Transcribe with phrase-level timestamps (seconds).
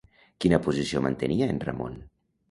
[0.45, 1.99] Quina posició mantenia en Ramon?